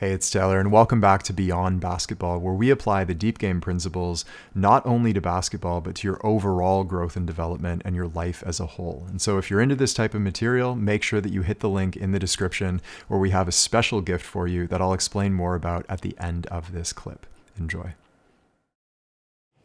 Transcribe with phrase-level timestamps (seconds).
[0.00, 3.60] Hey, it's Taylor, and welcome back to Beyond Basketball, where we apply the deep game
[3.60, 4.24] principles
[4.54, 8.60] not only to basketball, but to your overall growth and development and your life as
[8.60, 9.06] a whole.
[9.08, 11.68] And so, if you're into this type of material, make sure that you hit the
[11.68, 15.34] link in the description where we have a special gift for you that I'll explain
[15.34, 17.26] more about at the end of this clip.
[17.58, 17.94] Enjoy.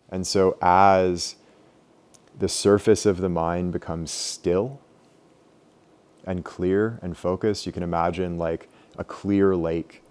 [0.09, 1.35] And so, as
[2.39, 4.81] the surface of the mind becomes still
[6.25, 10.02] and clear and focused, you can imagine like a clear lake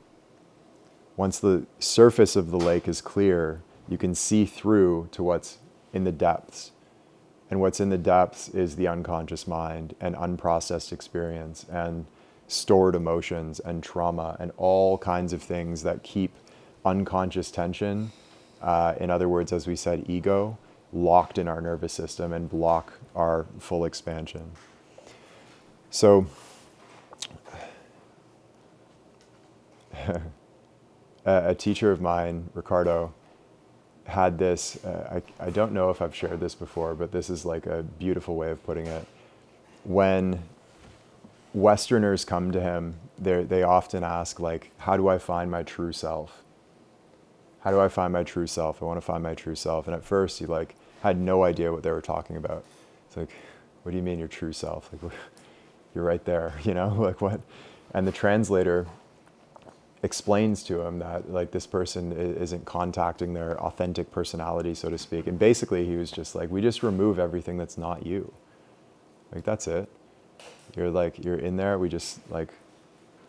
[1.16, 5.58] once the surface of the lake is clear, you can see through to what's
[5.92, 6.72] in the depths.
[7.50, 12.06] And what's in the depths is the unconscious mind and unprocessed experience and
[12.48, 16.34] stored emotions and trauma and all kinds of things that keep
[16.84, 18.10] unconscious tension,
[18.62, 20.56] uh, in other words, as we said, ego,
[20.92, 24.52] locked in our nervous system and block our full expansion.
[25.90, 26.26] So,
[31.24, 33.12] a, a teacher of mine, Ricardo,
[34.04, 34.82] had this.
[34.84, 37.82] Uh, I, I don't know if I've shared this before, but this is like a
[37.82, 39.06] beautiful way of putting it.
[39.84, 40.42] When
[41.54, 46.42] Westerners come to him, they often ask, like, how do I find my true self?
[47.60, 48.82] How do I find my true self?
[48.82, 49.86] I want to find my true self.
[49.86, 52.64] And at first, he like had no idea what they were talking about.
[53.06, 53.30] It's like,
[53.82, 54.90] what do you mean your true self?
[54.92, 55.12] Like,
[55.94, 57.40] you're right there, you know, like what?
[57.94, 58.86] And the translator
[60.02, 65.26] explains to him that like this person isn't contacting their authentic personality so to speak.
[65.26, 68.32] And basically he was just like we just remove everything that's not you.
[69.32, 69.88] Like that's it.
[70.76, 72.48] You're like you're in there we just like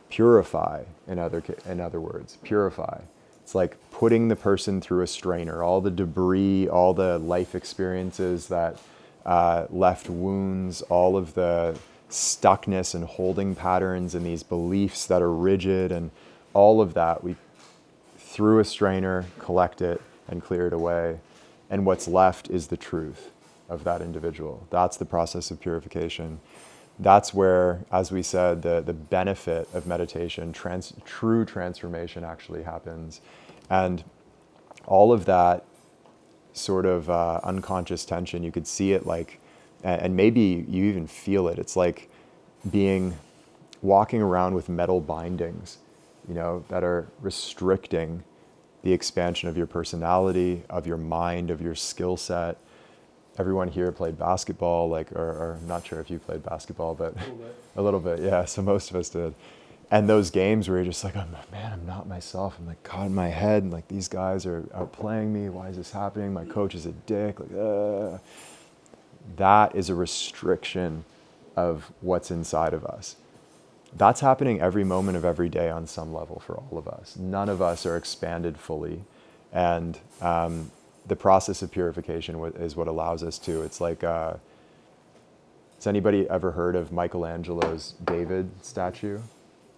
[0.10, 3.02] purify in other in other words purify.
[3.44, 5.62] It's like putting the person through a strainer.
[5.62, 8.80] All the debris all the life experiences that
[9.26, 11.78] uh, left wounds all of the
[12.10, 16.12] stuckness and holding patterns and these beliefs that are rigid and
[16.54, 17.36] all of that, we
[18.18, 21.20] through a strainer, collect it, and clear it away.
[21.70, 23.32] And what's left is the truth
[23.70, 24.66] of that individual.
[24.72, 26.40] That's the process of purification.
[27.00, 33.22] That's where, as we said, the, the benefit of meditation, trans, true transformation actually happens.
[33.70, 34.04] And
[34.86, 35.66] all of that
[36.54, 39.40] sort of uh, unconscious tension, you could see it like,
[39.84, 41.60] and maybe you even feel it.
[41.60, 42.10] It's like
[42.70, 43.16] being
[43.82, 45.78] walking around with metal bindings
[46.28, 48.24] you know, that are restricting
[48.84, 52.58] the expansion of your personality, of your mind, of your skill set.
[53.38, 57.20] Everyone here played basketball, like, or, or not sure if you played basketball, but a
[57.20, 57.40] little,
[57.78, 58.46] a little bit, yeah.
[58.46, 59.34] So most of us did.
[59.90, 62.56] And those games where you're just like, oh, man, I'm not myself.
[62.60, 65.50] I'm like caught in my head, and like these guys are outplaying me.
[65.50, 66.34] Why is this happening?
[66.34, 67.40] My coach is a dick.
[67.40, 68.18] Like, uh.
[69.38, 71.06] that is a restriction
[71.56, 73.16] of what's inside of us
[73.96, 77.16] that's happening every moment of every day on some level for all of us.
[77.16, 79.04] None of us are expanded fully.
[79.52, 80.72] And um,
[81.08, 83.62] the process of purification is what allows us to.
[83.62, 84.36] It's like, uh,
[85.76, 89.20] has anybody ever heard of Michelangelo's David statue?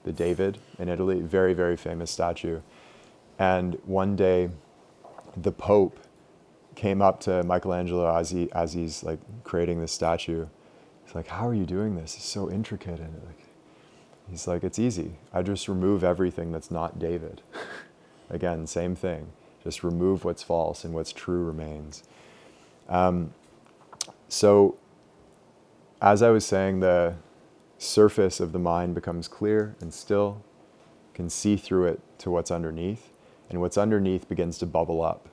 [0.04, 2.62] The David in Italy, very, very famous statue.
[3.40, 4.50] And one day,
[5.36, 6.00] the Pope
[6.76, 10.46] came up to Michelangelo as, he, as he's like creating this statue.
[11.06, 12.16] He's like, how are you doing this?
[12.16, 13.00] It's so intricate.
[13.00, 13.45] And like,
[14.30, 15.14] He's like, it's easy.
[15.34, 17.42] I just remove everything that's not David.
[18.30, 19.28] Again, same thing.
[19.64, 22.04] Just remove what's false and what's true remains.
[22.90, 23.34] Um,
[24.28, 24.78] so,
[26.02, 27.16] as I was saying, the
[27.78, 30.42] surface of the mind becomes clear and still,
[31.14, 33.12] can see through it to what's underneath,
[33.50, 35.30] and what's underneath begins to bubble up.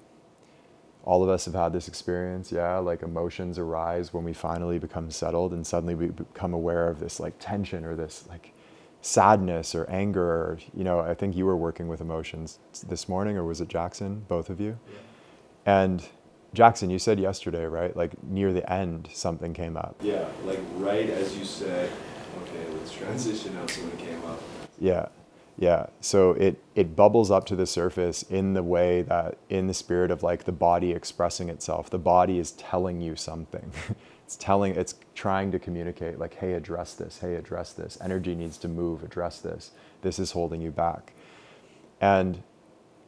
[1.04, 5.10] All of us have had this experience, yeah, like emotions arise when we finally become
[5.10, 8.52] settled, and suddenly we become aware of this like tension or this like
[9.02, 13.36] sadness or anger or you know i think you were working with emotions this morning
[13.36, 14.78] or was it jackson both of you?
[14.88, 15.82] Yeah.
[15.82, 16.08] and
[16.54, 19.96] jackson you said yesterday right like near the end something came up.
[20.02, 21.90] Yeah like right as you said
[22.42, 24.40] okay let's transition now something came up.
[24.78, 25.08] Yeah
[25.58, 25.86] yeah.
[26.00, 30.10] So it it bubbles up to the surface in the way that in the spirit
[30.10, 31.90] of like the body expressing itself.
[31.90, 33.72] The body is telling you something
[34.32, 37.98] it's telling it's trying to communicate like hey address this hey address this.
[38.00, 39.72] Energy needs to move address this.
[40.00, 41.12] This is holding you back.
[42.00, 42.42] And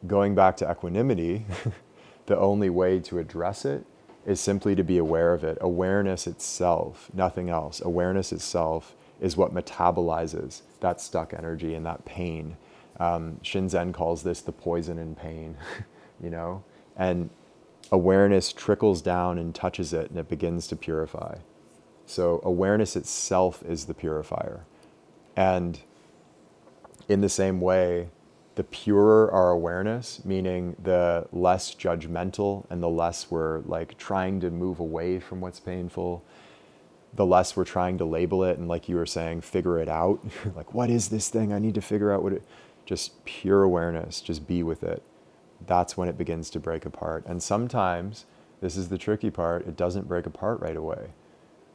[0.06, 1.46] going back to equanimity
[2.26, 3.86] the only way to address it
[4.26, 5.56] is simply to be aware of it.
[5.62, 7.80] Awareness itself nothing else.
[7.80, 12.58] Awareness itself is what metabolizes that stuck energy and that pain.
[13.00, 15.56] Um, shinzen calls this the poison in pain
[16.22, 16.62] you know?
[16.96, 17.30] And
[17.92, 21.36] awareness trickles down and touches it and it begins to purify.
[22.06, 24.64] So, awareness itself is the purifier.
[25.36, 25.80] And
[27.08, 28.08] in the same way,
[28.54, 34.50] the purer our awareness, meaning the less judgmental and the less we're like trying to
[34.50, 36.22] move away from what's painful,
[37.12, 40.20] the less we're trying to label it and, like you were saying, figure it out.
[40.56, 41.52] like, what is this thing?
[41.52, 42.42] I need to figure out what it.
[42.86, 45.02] Just pure awareness, just be with it.
[45.66, 47.24] That's when it begins to break apart.
[47.26, 48.26] And sometimes,
[48.60, 51.10] this is the tricky part, it doesn't break apart right away.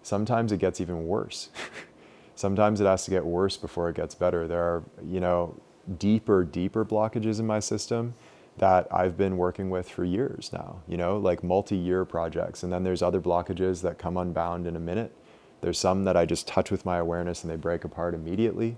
[0.01, 1.49] Sometimes it gets even worse.
[2.35, 4.47] Sometimes it has to get worse before it gets better.
[4.47, 5.59] There are, you know,
[5.97, 8.13] deeper, deeper blockages in my system
[8.59, 12.63] that I've been working with for years now, you know, like multi year projects.
[12.63, 15.13] And then there's other blockages that come unbound in a minute.
[15.61, 18.77] There's some that I just touch with my awareness and they break apart immediately.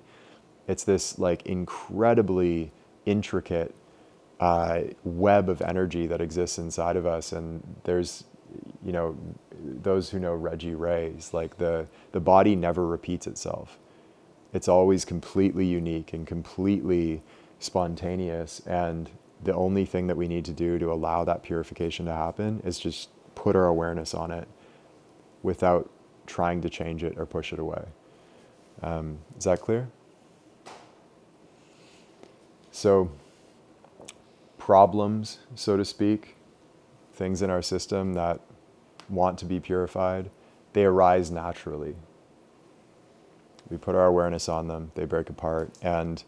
[0.67, 2.71] It's this like incredibly
[3.05, 3.75] intricate
[4.41, 7.31] uh, web of energy that exists inside of us.
[7.33, 8.25] And there's,
[8.83, 9.17] you know,
[9.63, 13.79] those who know Reggie Ray's, like the, the body never repeats itself
[14.53, 17.21] it's always completely unique and completely
[17.59, 18.61] spontaneous.
[18.67, 19.09] And
[19.43, 22.79] the only thing that we need to do to allow that purification to happen is
[22.79, 24.47] just put our awareness on it
[25.43, 25.89] without
[26.27, 27.83] trying to change it or push it away.
[28.83, 29.89] Um, is that clear?
[32.71, 33.11] So,
[34.61, 36.35] problems, so to speak,
[37.13, 38.39] things in our system that
[39.09, 40.29] want to be purified,
[40.73, 41.95] they arise naturally
[43.71, 45.71] we put our awareness on them, they break apart.
[45.81, 46.21] And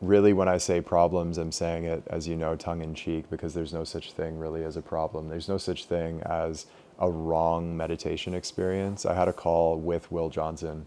[0.00, 3.54] really, when I say problems, I'm saying it, as you know, tongue in cheek, because
[3.54, 5.28] there's no such thing really as a problem.
[5.28, 6.66] There's no such thing as
[6.98, 9.06] a wrong meditation experience.
[9.06, 10.86] I had a call with Will Johnson,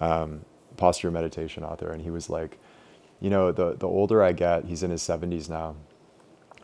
[0.00, 0.44] um,
[0.76, 2.58] posture meditation author, and he was like,
[3.22, 5.76] you know, the, the older I get, he's in his 70s now,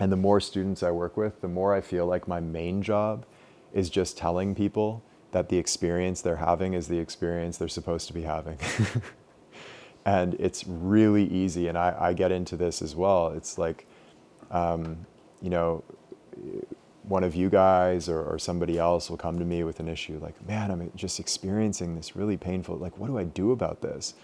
[0.00, 3.24] and the more students I work with, the more I feel like my main job
[3.72, 8.12] is just telling people that the experience they're having is the experience they're supposed to
[8.12, 8.58] be having.
[10.04, 11.68] and it's really easy.
[11.68, 13.28] And I, I, get into this as well.
[13.28, 13.86] It's like,
[14.50, 15.06] um,
[15.40, 15.84] you know,
[17.02, 20.18] one of you guys or, or, somebody else will come to me with an issue
[20.22, 24.14] like, man, I'm just experiencing this really painful, like, what do I do about this?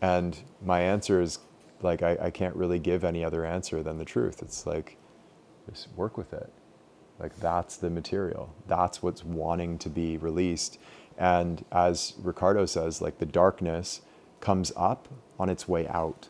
[0.00, 1.38] And my answer is
[1.82, 4.42] like, I, I can't really give any other answer than the truth.
[4.42, 4.96] It's like,
[5.68, 6.52] just work with it.
[7.18, 8.54] Like that's the material.
[8.66, 10.78] That's what's wanting to be released.
[11.16, 14.02] And as Ricardo says, like the darkness
[14.40, 15.08] comes up
[15.38, 16.28] on its way out.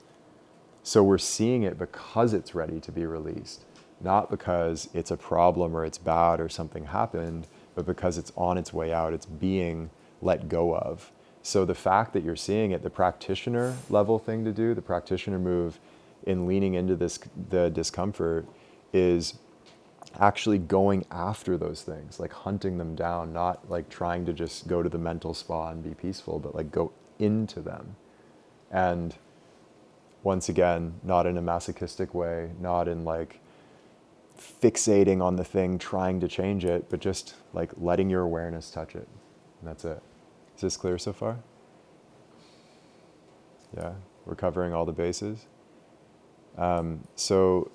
[0.82, 3.66] So we're seeing it because it's ready to be released,
[4.00, 8.56] not because it's a problem or it's bad or something happened, but because it's on
[8.56, 9.12] its way out.
[9.12, 9.90] It's being
[10.22, 11.12] let go of.
[11.48, 15.38] So the fact that you're seeing it, the practitioner level thing to do, the practitioner
[15.38, 15.78] move
[16.24, 17.18] in leaning into this
[17.48, 18.44] the discomfort
[18.92, 19.38] is
[20.20, 24.82] actually going after those things, like hunting them down, not like trying to just go
[24.82, 27.96] to the mental spa and be peaceful, but like go into them.
[28.70, 29.14] And
[30.22, 33.40] once again, not in a masochistic way, not in like
[34.38, 38.94] fixating on the thing, trying to change it, but just like letting your awareness touch
[38.94, 39.08] it.
[39.62, 40.02] And that's it.
[40.58, 41.38] Is this clear so far?
[43.76, 43.92] Yeah,
[44.26, 45.46] we're covering all the bases.
[46.56, 47.70] Um, so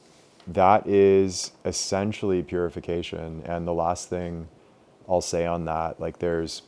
[0.48, 3.42] that is essentially purification.
[3.46, 4.50] And the last thing
[5.08, 6.64] I'll say on that, like there's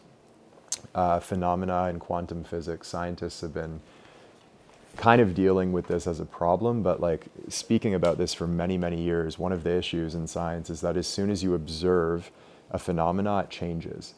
[0.94, 2.88] uh, phenomena in quantum physics.
[2.88, 3.82] Scientists have been
[4.96, 8.78] kind of dealing with this as a problem, but like speaking about this for many,
[8.78, 12.32] many years, one of the issues in science is that as soon as you observe
[12.72, 14.14] a phenomena, it changes,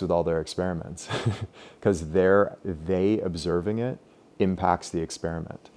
[0.00, 1.08] with all their experiments,
[1.80, 3.98] because they're they observing it
[4.38, 5.70] impacts the experiment.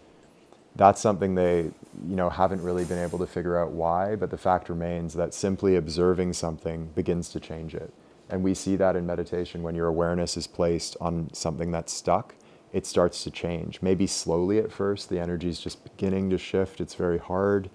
[0.76, 1.72] That's something they
[2.08, 5.34] you know haven't really been able to figure out why but the fact remains that
[5.34, 7.94] simply observing something begins to change it.
[8.30, 9.62] And we see that in meditation.
[9.62, 12.36] When your awareness is placed on something that's stuck
[12.74, 13.82] it starts to change.
[13.82, 16.80] Maybe slowly at first the energy is just beginning to shift.
[16.80, 17.70] It's very hard.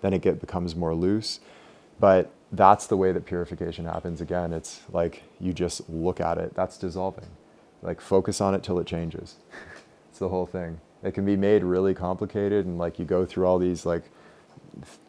[0.00, 1.40] Then it get, becomes more loose
[2.00, 4.52] but that's the way that purification happens again.
[4.52, 6.54] It's like you just look at it.
[6.54, 7.26] That's dissolving.
[7.82, 9.36] Like focus on it till it changes.
[10.10, 10.80] It's the whole thing.
[11.04, 14.02] It can be made really complicated and like you go through all these like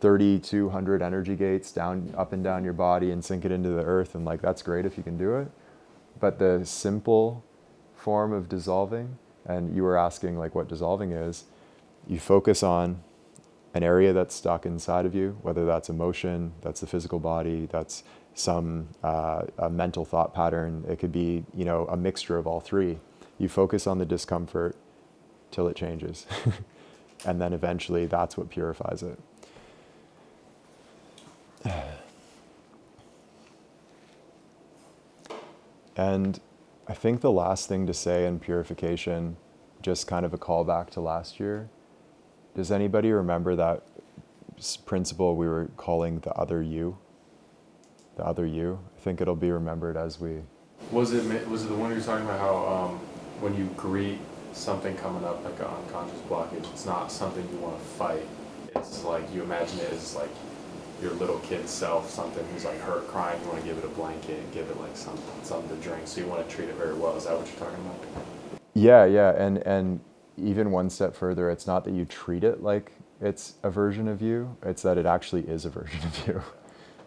[0.01, 4.13] 3200 energy gates down up and down your body and sink it into the earth
[4.13, 5.47] and like that's great if you can do it.
[6.19, 7.43] But the simple
[7.95, 9.17] form of dissolving
[9.47, 11.45] and you were asking like what dissolving is
[12.07, 13.01] you focus on
[13.73, 18.03] an area that's stuck inside of you whether that's emotion that's the physical body that's
[18.33, 22.59] some uh, a mental thought pattern it could be you know a mixture of all
[22.59, 22.97] three
[23.39, 24.75] you focus on the discomfort
[25.51, 26.27] till it changes.
[27.25, 29.19] and then eventually that's what purifies it.
[35.97, 36.39] And
[36.87, 39.35] I think the last thing to say in purification,
[39.81, 41.67] just kind of a callback to last year,
[42.55, 43.83] Does anybody remember that
[44.85, 46.97] principle we were calling the other you?
[48.17, 48.79] The other you.
[48.97, 50.41] I think it'll be remembered as we.
[50.91, 52.99] Was it was it the one you're talking about how um,
[53.39, 54.19] when you greet
[54.53, 58.25] something coming up like an unconscious blockage, it's not something you want to fight.
[58.75, 60.29] It's like you imagine it as like
[61.01, 63.39] your little kid self, something who's like hurt, crying.
[63.41, 66.07] You want to give it a blanket, give it like something, something to drink.
[66.07, 67.15] So you want to treat it very well.
[67.15, 68.59] Is that what you're talking about?
[68.73, 69.99] Yeah, yeah, and and
[70.39, 72.91] even one step further, it's not that you treat it like
[73.21, 76.43] it's a version of you; it's that it actually is a version of you.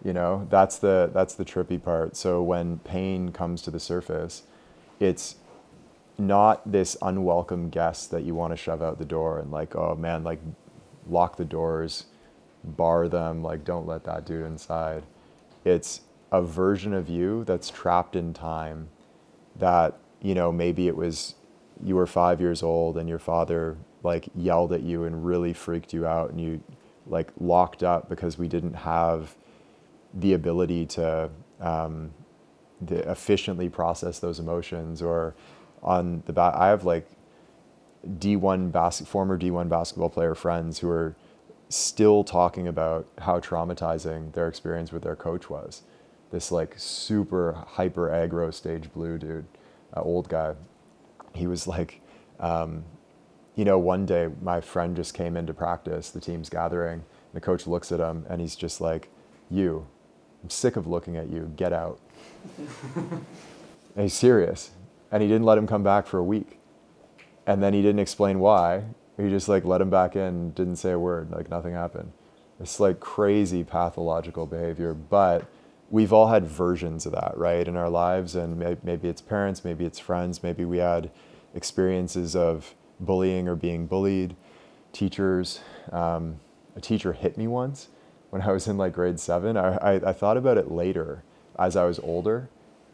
[0.05, 2.17] You know, that's the that's the trippy part.
[2.17, 4.43] So when pain comes to the surface,
[5.01, 5.37] it's
[6.19, 9.95] not this unwelcome guest that you want to shove out the door and like, oh
[9.95, 10.41] man, like
[11.07, 12.07] lock the doors,
[12.65, 15.05] bar them, like don't let that dude inside.
[15.65, 18.89] It's a version of you that's trapped in time
[19.57, 21.35] that, you know, maybe it was
[21.83, 25.93] you were five years old and your father like yelled at you and really freaked
[25.93, 26.62] you out and you
[27.07, 29.37] like locked up because we didn't have
[30.15, 32.12] the ability to um,
[32.89, 35.35] efficiently process those emotions or
[35.83, 37.09] on the I have like
[38.07, 41.15] D1 bas- former D1 basketball player friends who are
[41.69, 45.83] still talking about how traumatizing their experience with their coach was.
[46.31, 49.47] This like super hyper aggro stage blue dude,
[49.97, 50.55] uh, old guy.
[51.35, 52.01] He was like,
[52.41, 52.85] um,
[53.55, 57.67] you know, one day my friend just came into practice, the team's gathering, the coach
[57.67, 59.09] looks at him and he's just like,
[59.51, 59.87] you,
[60.43, 62.01] I'm sick of looking at you, get out.
[62.97, 63.25] and
[63.97, 64.71] he's serious.
[65.11, 66.59] And he didn't let him come back for a week.
[67.47, 68.85] And then he didn't explain why.
[69.19, 72.12] He just like let him back in, didn't say a word, like nothing happened.
[72.59, 75.47] It's like crazy pathological behavior, but
[75.93, 78.35] we've all had versions of that, right, in our lives.
[78.35, 81.13] And maybe it's parents, maybe it's friends, maybe we had
[81.55, 84.35] experiences of bullying or being bullied,
[84.93, 85.61] teachers.
[85.93, 86.41] Um,
[86.75, 87.89] a teacher hit me once
[88.31, 89.57] when I was in like grade seven.
[89.57, 91.23] I, I, I thought about it later
[91.59, 92.49] as I was older,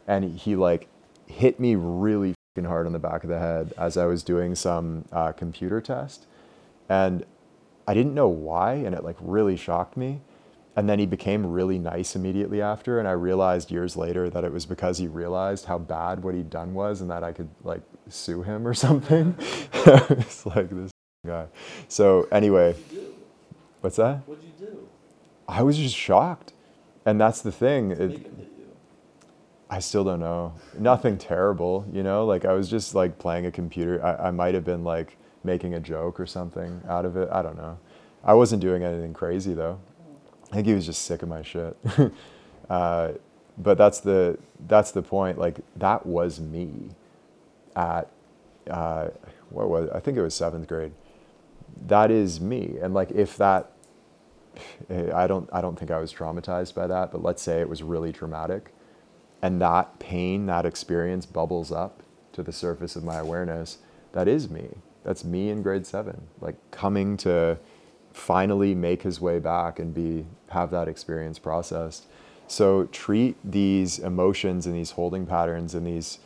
[0.05, 0.89] and he like
[1.25, 5.05] hit me really hard on the back of the head as I was doing some
[5.13, 6.25] uh, computer test.
[6.89, 7.25] And
[7.87, 10.19] I didn't know why, and it like really shocked me.
[10.75, 12.99] And then he became really nice immediately after.
[12.99, 16.49] And I realized years later that it was because he realized how bad what he'd
[16.49, 19.35] done was and that I could like sue him or something.
[19.39, 20.91] it's like this
[21.25, 21.47] guy.
[21.87, 22.75] So, anyway,
[23.81, 24.19] what's that?
[24.27, 24.87] What'd you do?
[25.47, 26.53] I was just shocked.
[27.05, 27.91] And that's the thing.
[27.91, 28.31] It,
[29.69, 30.53] I still don't know.
[30.77, 32.25] Nothing terrible, you know.
[32.25, 34.03] Like I was just like playing a computer.
[34.03, 37.29] I, I might have been like making a joke or something out of it.
[37.31, 37.77] I don't know.
[38.23, 39.79] I wasn't doing anything crazy though.
[40.51, 41.77] I think he was just sick of my shit.
[42.69, 43.11] uh,
[43.57, 44.37] but that's the
[44.67, 45.37] that's the point.
[45.37, 46.89] Like that was me
[47.75, 48.09] at
[48.69, 49.09] uh,
[49.49, 50.91] what was I think it was seventh grade.
[51.87, 53.71] That is me, and like if that,
[54.89, 57.11] I don't I don't think I was traumatized by that.
[57.11, 58.73] But let's say it was really traumatic
[59.41, 62.03] and that pain, that experience bubbles up
[62.33, 63.77] to the surface of my awareness,
[64.11, 64.69] that is me.
[65.03, 67.57] That's me in grade seven, like coming to
[68.19, 72.05] finally make his way back and be have that experience processed.
[72.47, 76.19] So treat these emotions and these holding patterns and these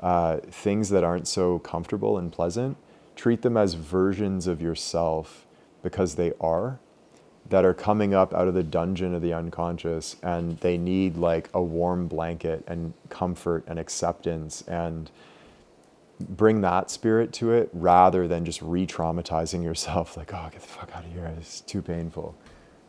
[0.00, 2.76] uh, things that aren't so comfortable and pleasant.
[3.16, 5.46] Treat them as versions of yourself
[5.82, 6.78] because they are,
[7.48, 11.48] that are coming up out of the dungeon of the unconscious and they need like
[11.54, 15.10] a warm blanket and comfort and acceptance and
[16.20, 20.90] bring that spirit to it rather than just re-traumatizing yourself like oh get the fuck
[20.94, 22.34] out of here it's too painful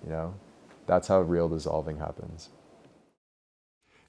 [0.03, 0.33] you know?
[0.87, 2.49] That's how real dissolving happens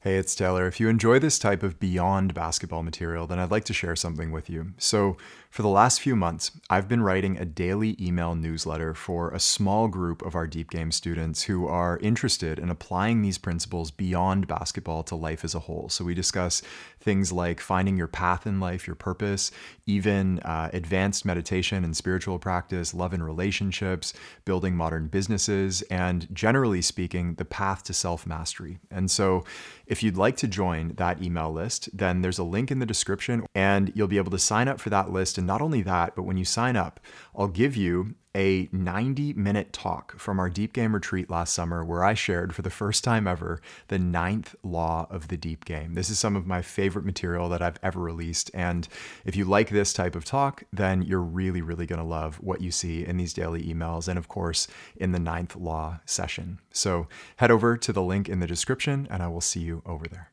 [0.03, 0.67] Hey, it's Taylor.
[0.67, 4.33] If you enjoy this type of beyond basketball material, then I'd like to share something
[4.33, 4.73] with you.
[4.79, 5.19] So,
[5.51, 9.89] for the last few months, I've been writing a daily email newsletter for a small
[9.89, 15.03] group of our Deep Game students who are interested in applying these principles beyond basketball
[15.03, 15.91] to life as a whole.
[15.91, 16.63] So, we discuss
[16.99, 19.51] things like finding your path in life, your purpose,
[19.85, 24.15] even uh, advanced meditation and spiritual practice, love and relationships,
[24.47, 28.79] building modern businesses, and generally speaking, the path to self mastery.
[28.91, 29.45] And so,
[29.91, 33.45] if you'd like to join that email list, then there's a link in the description
[33.57, 35.37] and you'll be able to sign up for that list.
[35.37, 37.01] And not only that, but when you sign up,
[37.37, 42.05] I'll give you a 90 minute talk from our deep game retreat last summer where
[42.05, 45.95] I shared for the first time ever the ninth law of the deep game.
[45.95, 48.51] This is some of my favorite material that I've ever released.
[48.55, 48.87] And
[49.25, 52.61] if you like this type of talk, then you're really, really going to love what
[52.61, 56.61] you see in these daily emails and, of course, in the ninth law session.
[56.73, 60.07] So head over to the link in the description and I will see you over
[60.07, 60.31] there.